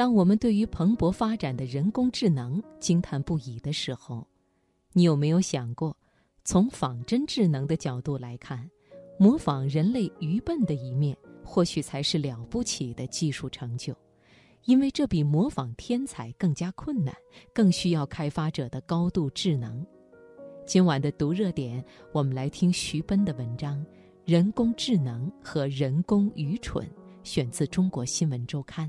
[0.00, 4.26] 当我们对于蓬勃发展的人工智能惊叹不已的时候，
[4.94, 5.94] 你有没有想过，
[6.42, 8.66] 从仿真智能的角度来看，
[9.18, 13.94] 模仿人类愚笨的一面，或许才是了不起的技术成就，
[14.64, 17.14] 因为这比模仿天才更加困难，
[17.52, 19.86] 更需要开发者的高度智能。
[20.64, 23.78] 今晚的读热点，我们来听徐奔的文章
[24.24, 26.86] 《人工智能和人工愚蠢》，
[27.22, 28.88] 选自《中国新闻周刊》。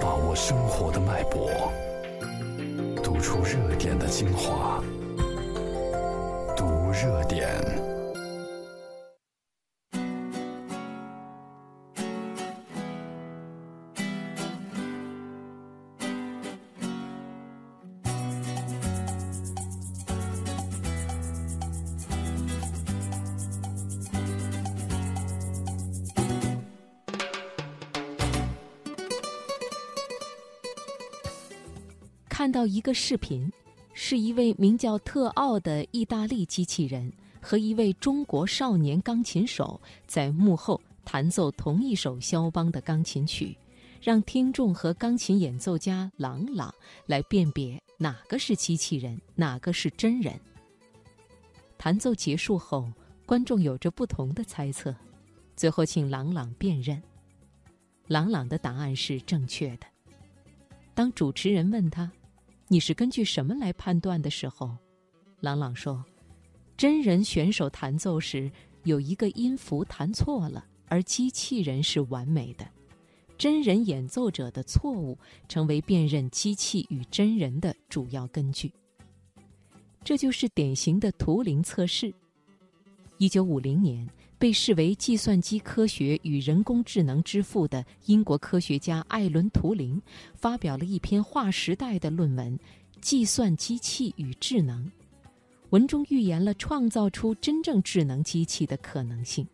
[0.00, 1.48] 把握生活的脉搏，
[3.02, 4.82] 读出热点的精华，
[6.56, 7.93] 读热点。
[32.36, 33.48] 看到一个视频，
[33.92, 43.56] 是一位名叫特奥的意大利机器人和一位中国少年钢琴手在幕后弹奏同一首肖邦的钢琴曲，
[44.02, 46.74] 让听众和钢琴演奏家朗朗
[47.06, 50.34] 来辨别哪个是机器人，哪个是真人。
[51.78, 52.90] 弹奏结束后，
[53.24, 54.92] 观众有着不同的猜测，
[55.54, 57.00] 最后请朗朗辨认。
[58.08, 59.86] 朗朗的答案是正确的。
[60.96, 62.10] 当主持人问他。
[62.74, 64.76] 你是根据什么来判断的时候，
[65.38, 66.04] 朗朗说
[66.76, 68.50] ：“真人选手弹奏时
[68.82, 72.68] 有一个音符弹错了，而机器人是完美的。
[73.38, 75.16] 真人演奏者的错误
[75.48, 78.72] 成为辨认机器与真人的主要根据。
[80.02, 82.12] 这就是典型的图灵测试。
[83.18, 84.04] 一九五零年。”
[84.38, 90.00] 被视为计算机科学与人工智能之父的英国科学家艾伦·图灵
[90.34, 92.58] 发表了一篇划时代的论文
[93.00, 94.84] 《计算机器与智能》，
[95.70, 99.46] 文中预言了创造出真正智能机器的可能性。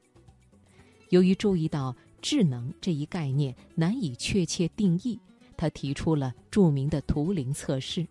[1.11, 5.19] 由于注意到智能这一概念难以确切定义，
[5.57, 8.07] 他提出了著名的图灵测试：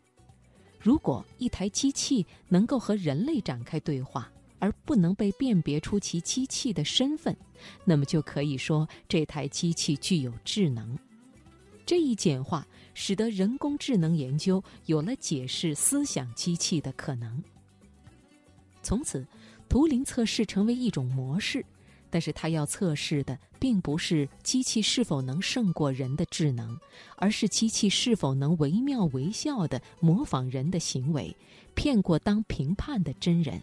[0.80, 7.36] 如果一台机器能够和人类展开对话，而不能被辨别出其机器的身份，
[7.86, 10.98] 那么就可以说这台机器具有智能。
[11.86, 17.44] 这一简化使得人工智能研究有了解释思想机器的可能。
[18.84, 19.26] 从此，
[19.68, 21.66] 图灵测试成为一种模式，
[22.10, 26.80] 但是它要测试的并不是机器是否能胜过人的智能，
[27.18, 31.36] 而是机器是否能惟妙惟肖地模仿人的行为，
[31.74, 33.62] 骗过当评判的真人。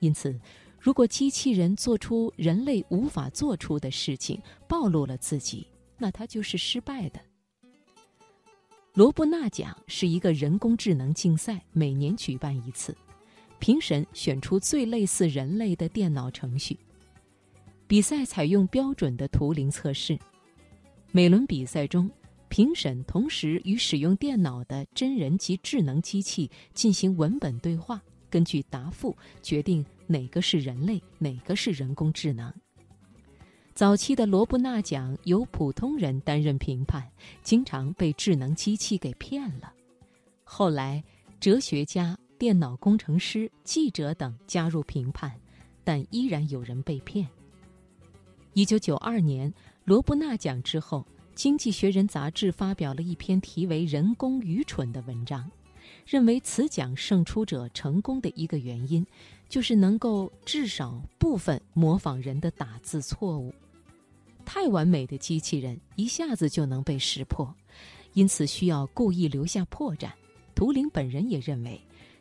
[0.00, 0.38] 因此，
[0.78, 5.66] 如果机器人做出人类无法做出的事情，暴露了自己，
[5.98, 7.20] 那它就是失败的。
[8.94, 12.96] 罗布纳奖是一个人工智能竞赛，每年举办一次，
[13.58, 16.78] 评审选出最类似人类的电脑程序。
[17.86, 20.18] 比赛采用标准的图灵测试，
[21.12, 22.10] 每轮比赛中，
[22.48, 28.02] 评审同时与使用电脑的真人及智能机器进行文本对话。
[28.36, 32.52] 根据答复决定哪个是人类，哪个是人工智能。
[33.72, 37.10] 早期的罗布纳奖由普通人担任评判，
[37.42, 39.72] 经常被智能机器给骗了。
[40.44, 41.02] 后来，
[41.40, 45.32] 哲学家、电脑工程师、记者等加入评判，
[45.82, 47.26] 但依然有人被骗。
[48.52, 49.50] 一九九二年，
[49.84, 55.50] 罗布纳奖之后，《经济学人》杂志发表了一篇题为《人工愚蠢》的文章。
[56.06, 59.04] 认为此奖胜出者成功的一个原因，
[59.48, 63.52] 就是能够至少部分模仿人的打字错误。
[64.44, 67.52] 太完美的机器人一下子就能被识破，
[68.12, 70.08] 因此需要故意留下破绽。
[70.54, 71.80] 图灵本人也认为，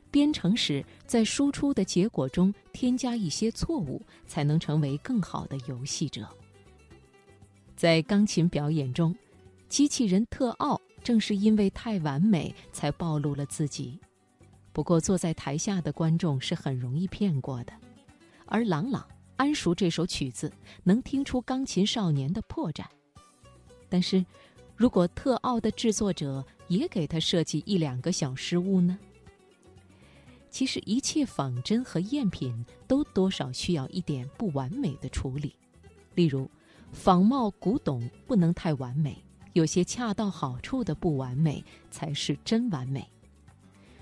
[0.09, 6.27] 编程时在输出的结果中添加一些错误，才能成为更好的游戏者。
[7.75, 9.15] 在钢琴表演中，
[9.69, 10.81] 机器人特奥。
[11.05, 13.99] 正是因为太完美，才暴露了自己。
[14.73, 17.73] 不过，坐在台下的观众是很容易骗过的。
[18.47, 20.51] 而朗朗安熟这首曲子，
[20.83, 22.83] 能听出钢琴少年的破绽。
[23.87, 24.25] 但是，
[24.75, 28.97] 如果特奥的制作者也给他设计一两个小失误呢？
[30.49, 35.55] 其实，一切仿真和赝品都多少需要一点不完美的处理。
[36.15, 36.49] 例如，
[36.91, 39.23] 仿冒古董不能太完美。
[39.55, 43.07] 有些恰到好处的不完美才是真完美。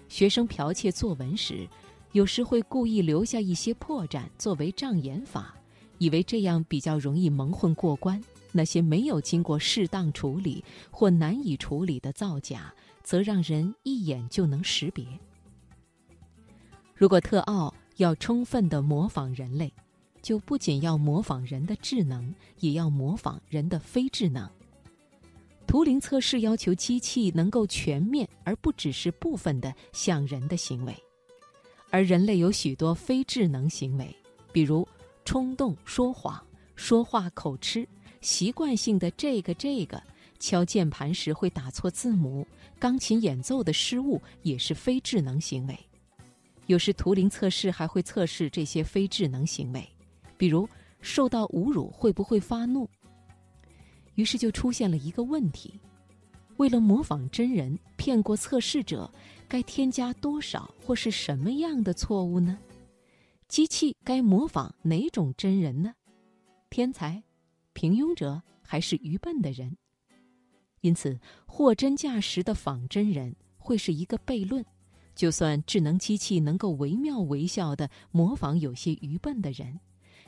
[0.09, 1.69] 学生剽窃作文时，
[2.11, 5.55] 有时会故意留下一些破绽作为障眼法，
[5.99, 8.19] 以为这样比较容易蒙混过关。
[8.51, 12.73] 那些没有经过适当处理或难以处理的造假，
[13.03, 15.05] 则让人一眼就能识别。
[16.95, 19.71] 如果特奥要充分的模仿人类，
[20.23, 24.49] 就不仅要模仿人的智能，也要模仿人的非智能。
[25.73, 30.95] 图灵测试要求机器能够全面而不只是部分的像人的行为，
[31.89, 34.15] 而人类有许多非智能行为，
[34.51, 34.87] 比如
[35.25, 36.39] 冲动、说谎、
[36.75, 37.87] 说话口吃。
[38.21, 39.99] 习惯性的这个这个，
[40.39, 42.45] 敲键盘时会打错字母，
[42.77, 45.75] 钢琴演奏的失误也是非智能行为。
[46.67, 49.83] 有时图灵测试还会测试这些非智能行为，
[50.37, 50.69] 比如
[51.01, 52.87] 受到侮辱会不会发怒。
[54.15, 55.79] 于是就出现了一个问题：
[56.57, 59.11] 为了模仿真人骗过测试者，
[59.47, 62.57] 该添加多少或是什么样的错误呢？
[63.47, 65.93] 机器该模仿哪种真人呢？
[66.69, 67.21] 天才？
[67.73, 69.75] 平庸者还是愚笨的人，
[70.81, 74.63] 因此货真价实的仿真人会是一个悖论。
[75.15, 79.79] 就算智能机器能够惟妙惟肖地模仿有些愚笨的人，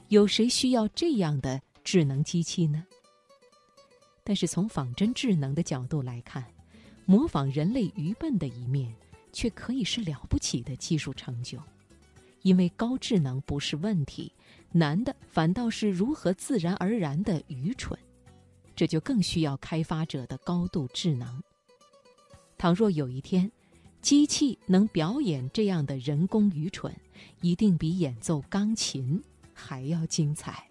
[0.10, 2.86] 有谁需要这样的智能机器呢？
[4.26, 6.44] 但是从仿真智能的角度来看，
[7.06, 8.94] 模仿人类愚笨的一面，
[9.32, 11.60] 却可以是了不起的技术成就。
[12.42, 14.32] 因为高智能不是问题，
[14.72, 17.98] 难的反倒是如何自然而然的愚蠢，
[18.76, 21.42] 这就更需要开发者的高度智能。
[22.58, 23.52] 倘若有一天，
[24.02, 26.96] 机器能表演这样的人工愚蠢，
[27.42, 29.24] 一定比演奏钢琴
[29.54, 30.68] 还要精彩。